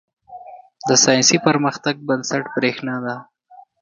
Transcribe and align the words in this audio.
•د 0.87 0.89
ساینسي 1.03 1.37
پرمختګ 1.47 1.95
بنسټ 2.07 2.43
برېښنا 2.55 2.95
ده. 3.05 3.15